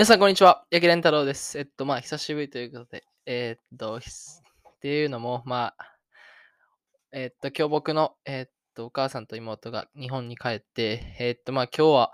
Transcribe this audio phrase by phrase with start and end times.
[0.00, 0.64] 皆さん、こんにちは。
[0.72, 1.58] 八木蓮太郎です。
[1.58, 4.00] えっと、まあ、久しぶりということで、えー、っと、っ
[4.80, 5.98] ていうのも、まあ、
[7.12, 12.12] え、っと、今日僕の、えー、っと、お母さんと妹が日本に帰って、えっと、まあ、今日は、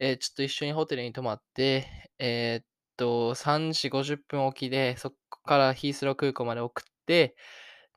[0.00, 2.66] えちょっと一緒にホテルに泊まって、えっ
[2.98, 7.36] と、3時50分起きで、そこからヒースロー空港まで送って、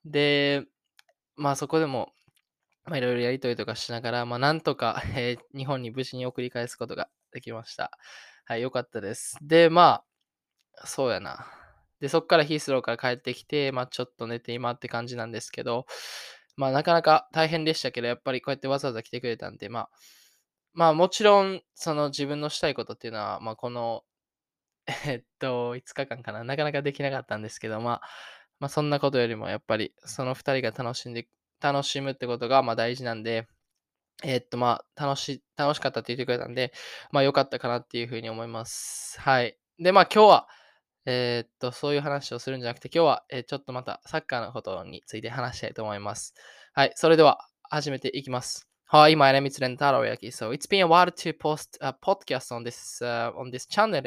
[0.06, 0.64] で、
[1.36, 2.14] まあ、そこでも、
[2.86, 7.92] まあ、いろいろやりとりとかしながら、まあ、なんとか、え日本に無事に送り返すことができました。
[8.48, 9.36] はい、よかったです。
[9.42, 10.04] で、ま
[10.82, 11.46] あ、そうやな。
[12.00, 15.86] で、そっからヒースローから帰ってきて、まあ、ちょっと寝て今って感じなんですけど、
[16.56, 19.90] まあ、なかなか大変でしたけど、やっぱりこうやってわざわざ来てくれたんで、まあ、
[20.74, 24.06] まあ、もちろん、その自分のしたいことっていうのは、まあ、この、
[25.08, 28.02] えっと、5日間かな、なかなかできなかったんですけど、まあ、
[28.60, 31.28] まあ、そんなことよりも、やっぱり、その2人が楽しんで、
[31.60, 33.50] 楽しむってことが、まあ、大事なんで、
[34.24, 36.74] えー、っと、まあ、楽し、楽しかったって言ってくれたんで、
[37.12, 39.20] まあ、良かったかなっていうふうに思います。
[39.22, 39.58] はい。
[39.80, 40.48] で、まあ、今日は、
[41.06, 46.34] えー、っと、そういう話をするんじゃなくて、今日は、えー、ちょっとまたサッカーのことについて話したいと思います。
[46.74, 46.92] はい。
[46.96, 48.68] それでは、始めていきます。
[48.92, 50.32] Hi, my name is Rentaro Yaki.
[50.32, 54.02] So it's been a while to post a podcast on this uh, on this channel,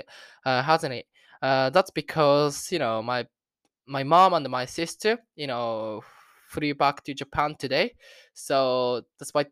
[0.47, 1.07] uh, hasn't it?
[1.43, 3.27] Uh, that's because you know my
[3.87, 6.01] my mom and my sister, you know,
[6.49, 7.93] flew back to Japan today.
[8.33, 9.45] So that's why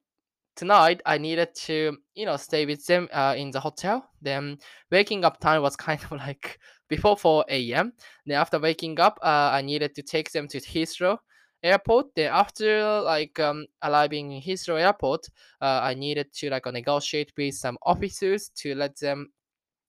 [0.59, 4.11] tonight I needed to, you know, stay with them uh, in the hotel.
[4.21, 4.59] Then
[4.91, 7.93] waking up time was kind of like before 4 a.m.
[8.27, 11.19] Then after waking up, uh, I needed to take them to Heathrow
[11.63, 12.15] airport.
[12.17, 15.29] Then after like um, arriving in Heathrow airport,
[15.63, 19.31] uh, I needed to like negotiate with some officers to let them,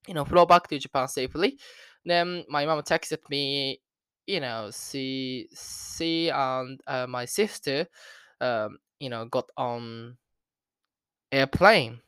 [0.08, 1.58] you know, fly back to Japan safely.
[2.06, 3.82] Then my mom texted me,
[4.28, 7.88] you know, see, see, and uh, my sister,
[8.40, 10.18] um, you know, got on
[11.32, 12.02] airplane.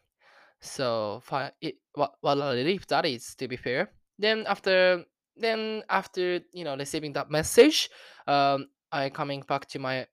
[0.60, 1.22] So
[1.62, 3.92] it, what what a relief that is to be fair.
[4.20, 5.06] Then after
[5.36, 7.90] then after you know receiving that message,
[8.28, 10.08] um, I coming back to my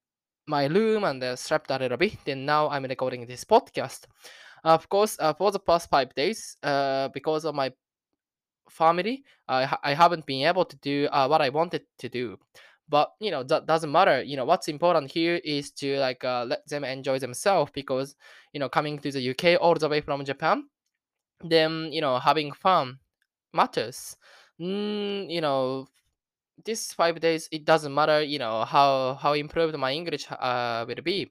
[0.46, 2.16] my room and uh, slept a little bit.
[2.24, 4.06] Then now I'm recording this podcast.
[4.64, 7.72] Of course, uh, for the past five days, uh, because of my
[8.70, 12.38] family, I I haven't been able to do uh, what I wanted to do
[12.88, 14.22] but you know that doesn't matter.
[14.22, 18.16] You know what's important here is to like uh, let them enjoy themselves because
[18.52, 20.64] you know coming to the uk all the way from japan
[21.44, 22.98] then you know having fun
[23.52, 24.16] matters.
[24.60, 25.86] Mm, you know
[26.64, 31.02] this five days it doesn't matter you know how how improved my english uh, will
[31.04, 31.30] be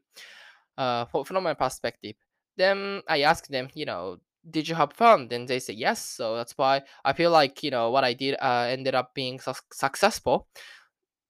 [0.78, 2.16] uh, for, from my perspective.
[2.58, 4.18] Then i ask them you know
[4.50, 5.28] did you have fun?
[5.28, 6.00] Then they say yes.
[6.02, 9.40] So that's why i feel like you know what i did uh, ended up being
[9.40, 10.48] su- successful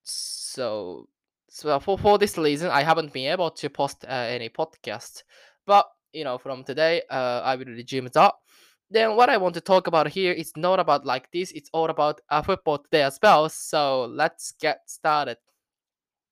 [0.09, 1.07] so,
[1.50, 5.23] so for, for this reason, I haven't been able to post uh, any podcast.
[5.66, 8.34] But you know, from today, uh, I will resume that.
[8.90, 11.51] Then what I want to talk about here is not about like this.
[11.51, 13.50] It's all about uh, football today as well.
[13.50, 15.38] So let's get started.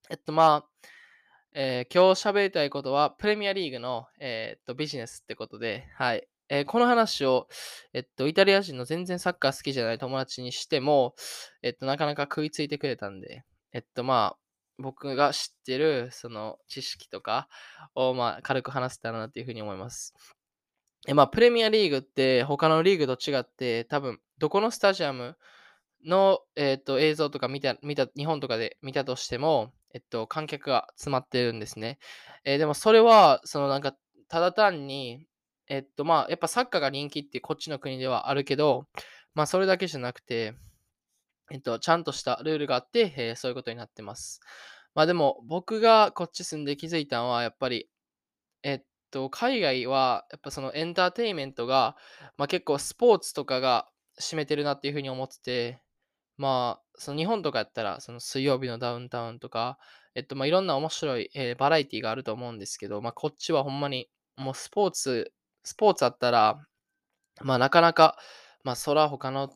[0.09, 0.88] えっとまあ、
[1.53, 6.28] えー、今日喋りたいことはプレミアリーグの、えー、っとビジネスってことで、はい。
[6.47, 7.47] えー、この話を、
[7.92, 11.16] えっと、イタリア人の全然サッカー好きじゃない友達にしても、
[11.63, 13.44] えっと、なかなか食いついてくれたんで、
[13.75, 14.38] えっとまあ、
[14.78, 17.50] 僕が知ってるその知識とか
[17.94, 20.13] をまあ軽く話せたらなっていうふうに思います。
[21.09, 25.36] えまあ、プレミアリーグって他のリーグと違って多分どこのスタジアム
[26.06, 32.00] の、えっと映像とか見た見た日本とかで見たとしても、えっと、観客が詰まってるんですね。
[32.46, 33.94] えー、でもそれはそのなんか
[34.30, 35.28] ただ単に
[35.68, 38.88] えっとまあやっぱサッカーが人気ってこっちの国ではあるけど
[39.34, 40.53] まあそれだけじゃなくて
[41.51, 44.41] えっと、ちゃんとしたルールがあって、えー、そういうことになってます。
[44.95, 47.89] まあでも、僕がこっち住んで気づいたのは、やっぱり、
[48.63, 51.95] えっと、海外は、やっぱそのエンターテインメントが、
[52.38, 53.88] まあ結構スポーツとかが
[54.19, 55.81] 占めてるなっていうふうに思ってて、
[56.38, 59.77] まあ、その日本とかやったら、その水曜日のダウンタウンとか、
[60.15, 65.33] えっと、まあいろんな面白い、えー、バラエティがあると思うんですけど、まあこっちはほんまに、もうスポーツ、
[65.63, 66.59] スポーツあったら、
[67.41, 68.18] まあなかなか、
[68.63, 69.50] まあそら他の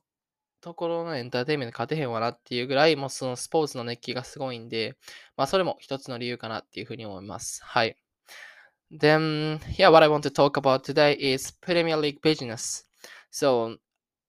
[0.61, 4.95] ところのエンターテインメント勝てへんわなっていうぐらい、もうそのスポーツの熱気がすごいんで、
[5.38, 7.61] まあそれも一つの理由かなっていうふうに思います。
[7.63, 7.97] はい。
[8.91, 12.85] Then, yeah, what I want to talk about today is Premier League business.
[13.31, 13.77] So,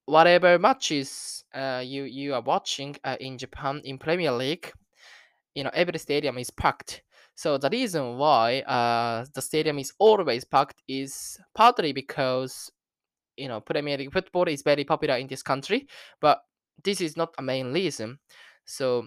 [0.07, 4.73] whatever matches uh, you you are watching uh, in Japan in Premier League,
[5.55, 7.03] you know every stadium is packed.
[7.35, 12.71] So the reason why uh, the stadium is always packed is partly because
[13.41, 15.87] you know Premier League football is very popular in this country,
[16.21, 16.43] but
[16.85, 18.19] this is not a main reason.
[18.65, 19.07] So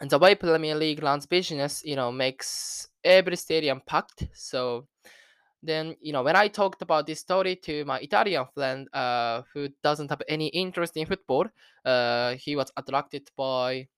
[0.00, 4.28] and the way Premier League runs business, you know, makes every stadium packed.
[4.34, 4.86] So
[5.62, 9.68] then you know when I talked about this story to my Italian friend uh, who
[9.82, 11.46] doesn't have any interest in football,
[11.84, 13.88] uh, he was attracted by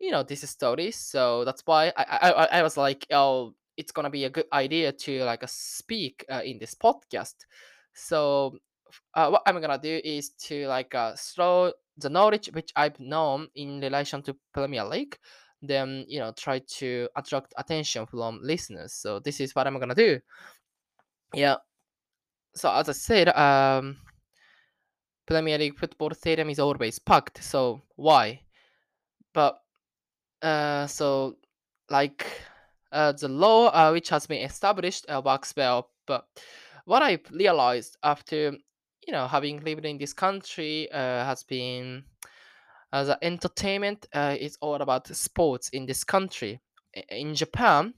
[0.00, 0.90] you know this story.
[0.90, 4.92] So that's why I I, I, was like, oh, it's gonna be a good idea
[4.92, 7.34] to like uh, speak uh, in this podcast.
[7.92, 8.58] So
[9.14, 13.48] uh, what I'm gonna do is to like uh, throw the knowledge which I've known
[13.54, 15.16] in relation to Premier League,
[15.62, 18.92] then you know try to attract attention from listeners.
[18.94, 20.20] So this is what I'm gonna do.
[21.34, 21.56] Yeah.
[22.54, 23.96] So as I said, um,
[25.26, 27.42] Premier League football stadium is always packed.
[27.42, 28.40] So why?
[29.32, 29.58] But
[30.42, 31.36] uh, so
[31.90, 32.26] like
[32.92, 35.90] uh, the law uh, which has been established uh, works well.
[36.06, 36.26] But
[36.84, 38.52] what I realized after
[39.06, 42.04] you know having lived in this country uh, has been
[42.92, 46.60] uh, the entertainment uh, is all about sports in this country.
[47.08, 47.94] In Japan,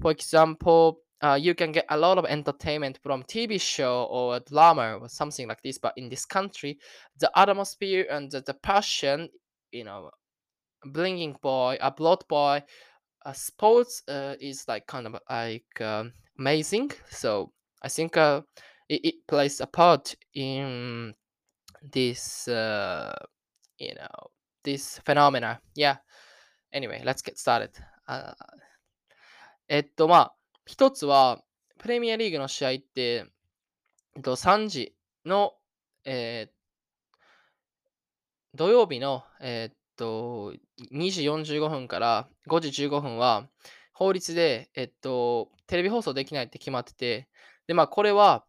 [0.00, 4.98] for example, uh, you can get a lot of entertainment from TV show or drama
[5.00, 5.78] or something like this.
[5.78, 6.78] But in this country,
[7.20, 9.28] the atmosphere and the, the passion,
[9.70, 10.10] you know,
[10.84, 12.64] bringing by a blood by
[13.24, 16.90] uh, sports uh, is like kind of like um, amazing.
[17.10, 17.52] So
[17.82, 18.42] I think uh,
[18.88, 21.14] it, it plays a part in
[21.92, 23.14] this, uh,
[23.78, 24.30] you know,
[24.64, 25.60] this phenomena.
[25.74, 25.96] Yeah.
[26.72, 27.70] Anyway, let's get started.
[28.08, 28.36] あ
[29.68, 30.34] えっと、まあ、
[30.64, 31.42] 一つは、
[31.78, 33.26] プレミアリーグの試合って、
[34.14, 34.94] えっと、3時
[35.24, 35.54] の、
[36.04, 36.56] えー
[38.56, 40.54] 土曜日の、えーっと、
[40.90, 43.48] 2時45分から5時15分は、
[43.92, 47.28] 法律で、えっと、テレビ放送できないって決まってて、
[47.66, 48.44] で、まあ、これは、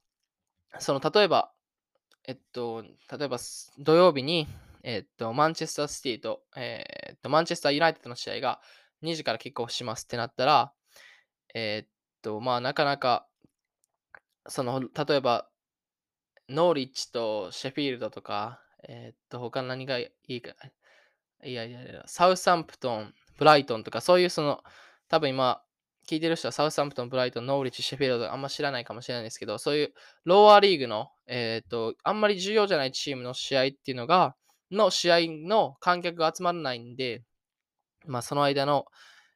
[0.79, 1.51] その、例えば、
[2.25, 2.83] えっと、
[3.17, 3.37] 例えば、
[3.79, 4.47] 土曜日に、
[4.83, 8.61] えっと、マンチェスターシティと、えっと、マンチェスターユナイテッドの試合が
[9.01, 10.73] 2時からキックオフしますってなったら、
[11.53, 11.89] えっ
[12.21, 13.27] と、まあ、なかなか、
[14.47, 15.49] その、例えば、
[16.49, 20.51] ノーリッチとシェフィールドとか、えっと、他何がいいか、
[21.43, 24.63] いやいやいや、サウサンプトン、ブライトンとか、そういうその、
[25.09, 25.61] 多分今、
[26.09, 29.93] 聞いてる人はサウサンプトン、ブライトン、ノーリッチ、シェフィールドあんま知らないかもしれないですけど、そういう
[30.23, 34.35] ローアリーグの、えーっと、あんまり重要じゃないチームの試合っていうのが、
[34.71, 35.17] の試合
[35.47, 37.23] の観客が集まらないんで、
[38.05, 38.85] まあ、その間の、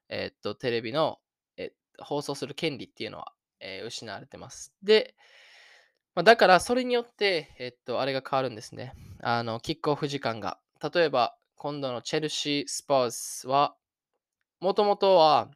[0.08, 1.20] えーっと、テレビの、
[1.58, 1.72] えー
[2.04, 4.74] 放送する権利っていうのは、えー失われてます。
[4.82, 5.14] で、
[6.16, 8.94] まあ、だからそれによって、えっと、あれが変わるんですね。
[9.22, 10.60] あの、キックオフ時間が。
[10.94, 13.76] 例えば、今度のチェルシー・スパーズは、
[14.62, 15.52] もともとは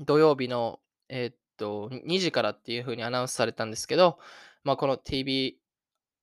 [0.00, 4.18] 土曜日の、えっと、2時からっていう風にアナウンスされたんですけど、
[4.64, 5.58] まあ、この TV、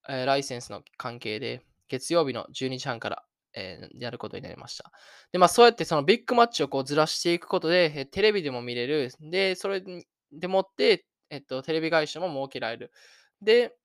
[0.10, 3.24] えーライセンスの関係で、月曜日の12時半から、
[3.54, 4.92] えーやることになりました。
[5.32, 9.12] で、まあ、そうやってそのビッグマッチをこうずらしていくことで、えテレビでも見れる。
[9.20, 9.84] で、それ
[10.32, 12.92] でもって、えっと、テレビ会社も設けられる。
[13.42, 13.76] で、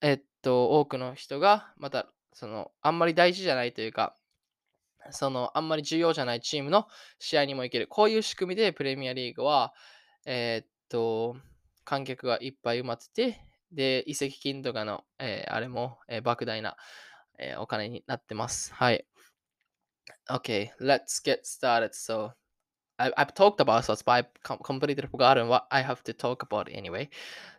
[0.00, 4.16] えっと、多くの人が、また、その、あんまり大事じゃないというか、
[5.10, 6.86] その、あんまり重要じゃないチームの
[7.18, 7.86] 試合にも行ける。
[7.88, 9.74] こういう仕組みで、プレミアリーグは、
[10.26, 11.36] えーっと、
[11.84, 13.40] 観客がいっぱい埋まってて、
[13.72, 16.76] で、移籍金とかの、えーあれも、えー莫大な、
[17.38, 18.72] えーお金になってます。
[18.74, 19.06] はい。
[20.30, 21.94] Okay, let's get started.
[21.94, 22.32] So,
[22.98, 26.42] I, I've talked about this, but I've com- completely forgotten what I have to talk
[26.42, 27.08] about anyway.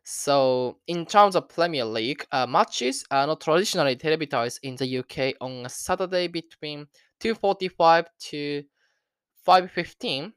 [0.04, 5.36] So, in terms of Premier League, uh, matches are not traditionally televised in the UK
[5.42, 6.88] on a Saturday between
[7.24, 8.64] 2:45 to
[9.48, 10.34] 5:15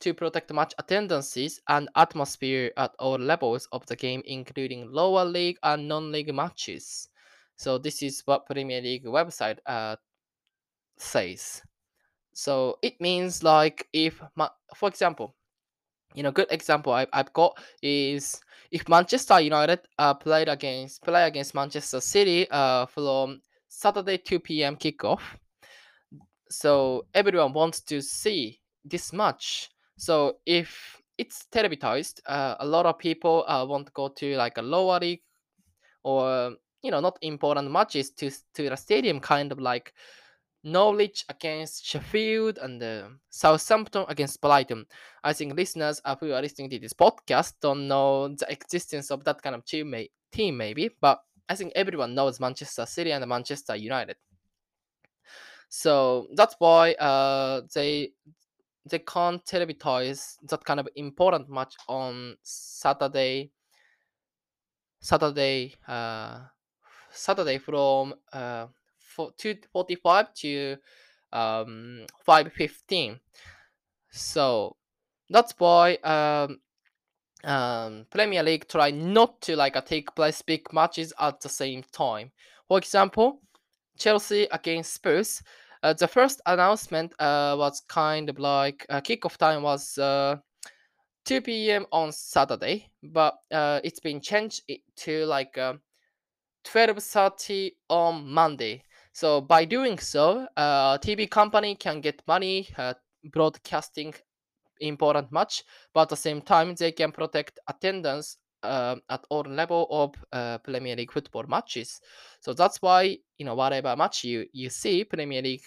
[0.00, 5.58] to protect match attendances and atmosphere at all levels of the game, including lower league
[5.62, 7.08] and non-league matches.
[7.56, 9.96] So, this is what Premier League website uh,
[10.96, 11.62] says.
[12.38, 14.22] So it means like if,
[14.76, 15.34] for example,
[16.14, 18.40] you know, good example I, I've got is
[18.70, 24.76] if Manchester United uh, played against play against Manchester City uh, from Saturday 2 p.m.
[24.76, 25.20] kickoff.
[26.50, 29.70] So everyone wants to see this match.
[29.96, 34.58] So if it's televised, uh, a lot of people uh, want to go to like
[34.58, 35.22] a lower league
[36.04, 39.92] or you know not important matches to to the stadium, kind of like
[40.64, 44.86] Norwich against Sheffield and uh, Southampton against Brighton.
[45.24, 49.24] I think listeners uh, who are listening to this podcast don't know the existence of
[49.24, 53.26] that kind of team, may- team maybe, but I think everyone knows Manchester City and
[53.26, 54.16] Manchester United.
[55.68, 58.12] So that's why uh, they
[58.90, 63.50] they can't televise that kind of important match on Saturday.
[65.00, 66.40] Saturday, uh,
[67.10, 68.66] Saturday from uh,
[68.98, 70.76] for 2:45 to
[71.32, 73.20] um 5:15.
[74.10, 74.76] So
[75.30, 76.60] that's why um
[77.44, 81.82] um, Premier League try not to like uh, take place big matches at the same
[81.92, 82.32] time.
[82.66, 83.42] For example,
[83.98, 85.42] Chelsea against Spurs.
[85.82, 90.36] Uh, the first announcement uh, was kind of like uh, kickoff time was uh,
[91.24, 91.86] 2 p.m.
[91.92, 94.62] on Saturday, but uh, it's been changed
[94.96, 95.58] to like
[96.64, 98.82] 12:30 on Monday.
[99.12, 102.94] So by doing so, uh, TV company can get money uh,
[103.32, 104.14] broadcasting
[104.80, 109.86] important match, but at the same time they can protect attendance uh, at all level
[109.90, 112.00] of uh, Premier League football matches.
[112.40, 115.64] So that's why you know whatever match you you see, Premier League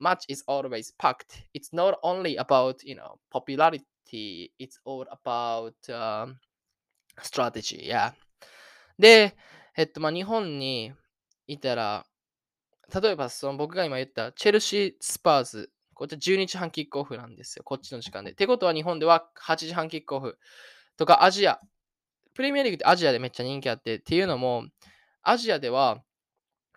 [0.00, 1.42] match is always packed.
[1.54, 6.36] It's not only about you know popularity; it's all about um,
[7.22, 7.86] strategy.
[7.86, 8.12] Yeah.
[8.98, 9.34] で、
[9.76, 10.92] えっと、まあ、日本に
[11.46, 12.04] いたら、
[12.94, 17.62] 例えばその僕が今言ったチェルシー・スパーズ、こっち12時半キックオフなんですよ。
[17.64, 18.32] こっちの時間で。
[18.32, 20.38] ってことは日本では8時半キックオフ
[20.96, 21.60] とかアジア。
[22.34, 24.64] プレミアリーグってアジアでめっちゃ人気あってっていうのも、
[25.22, 26.02] アジアでは、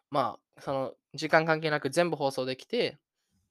[0.09, 2.97] まあ、その時間関係なく全部放送できて、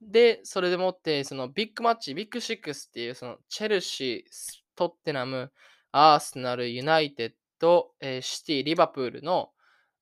[0.00, 5.52] で、それでもって、そのビッグマッチ、ビッグシックスっていう、そのチェルシー、トッテナム、
[5.92, 9.50] アーセナル、ユナイテッド、シティ、リバプールの、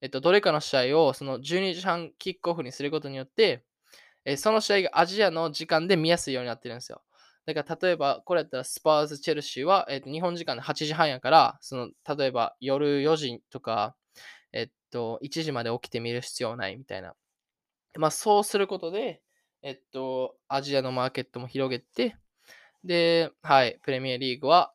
[0.00, 3.64] えっと、どれかの試合をその12時半キックオフにすることによって、
[4.36, 7.02] その試合がアジアの時間で見やすいようになってるんですよ。
[7.54, 13.96] だから例えば、これやったらスパーズ、チェルシーは、えー、と日本時間で8時半やから、その例えば夜4時とか、
[14.52, 17.14] えっと、1時まで起きて見る必要ないみたいな。
[17.98, 19.22] まあ、そうすることで、
[19.62, 22.16] えっと、アジアのマーケットも広げて、
[22.84, 24.72] で、はい、プレミアリーグは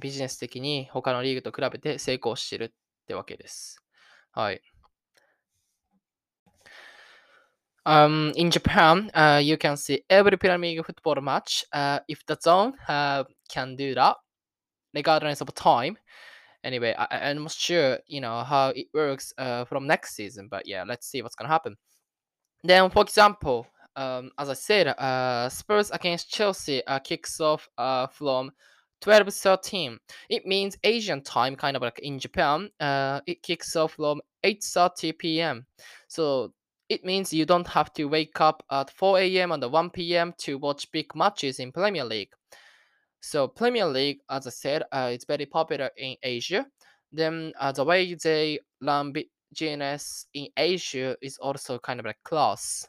[0.00, 2.70] ビジネス的に他のリーグと比べて成功してるっ
[3.06, 3.82] てわけです。
[4.32, 4.62] はい。
[7.84, 12.74] Um, in Japan, uh, you can see every Premier League football match uh, if the zone
[12.88, 14.16] uh, can do that,
[14.94, 15.98] regardless of time.
[16.64, 20.66] Anyway, I, I'm not sure, you know, how it works uh, from next season, but
[20.66, 21.76] yeah, let's see what's gonna happen.
[22.62, 28.06] Then, for example, um, as I said, uh, Spurs against Chelsea uh, kicks off uh,
[28.06, 28.52] from
[29.02, 29.98] 12.13.
[30.28, 32.70] It means Asian time, kind of like in Japan.
[32.78, 35.66] Uh, it kicks off from 8.30 p.m.
[36.06, 36.52] So
[36.92, 39.52] it means you don't have to wake up at 4 a.m.
[39.52, 40.34] and 1 p.m.
[40.38, 42.32] to watch big matches in Premier League.
[43.20, 46.66] So Premier League, as I said, uh, it's very popular in Asia.
[47.12, 49.14] Then uh, the way they run
[49.54, 52.86] GNS in Asia is also kind of like class.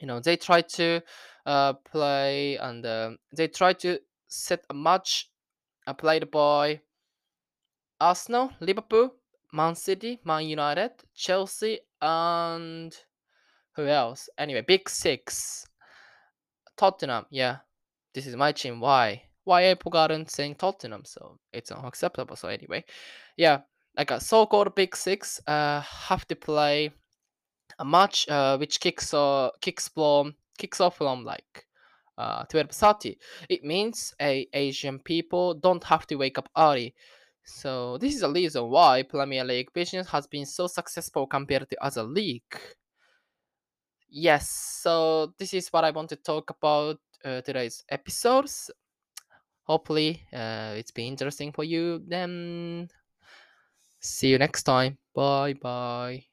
[0.00, 1.00] You know, they try to
[1.46, 3.98] uh, play and uh, they try to
[4.28, 5.30] set a match
[5.86, 6.80] uh, played by
[8.00, 9.14] Arsenal, Liverpool,
[9.52, 12.94] Man City, Man United, Chelsea, and
[13.78, 14.28] who else?
[14.36, 15.64] Anyway, Big Six.
[16.76, 17.58] Tottenham, yeah.
[18.12, 18.80] This is my team.
[18.80, 19.22] Why?
[19.44, 21.04] Why I forgotten saying Tottenham?
[21.04, 22.34] So it's unacceptable.
[22.34, 22.84] So anyway,
[23.36, 23.60] yeah,
[23.96, 26.90] like a so-called Big Six uh, have to play
[27.78, 31.66] a match uh, which kicks uh, kicks from kicks off from like
[32.18, 33.16] uh, 12.30.
[33.48, 36.94] It means a Asian people don't have to wake up early.
[37.44, 41.84] So this is a reason why Premier League business has been so successful compared to
[41.84, 42.58] other league.
[44.10, 48.70] Yes, so this is what I want to talk about uh, today's episodes.
[49.64, 52.02] Hopefully, uh, it's been interesting for you.
[52.06, 52.88] Then,
[54.00, 54.98] see you next time.
[55.14, 56.24] Bye bye.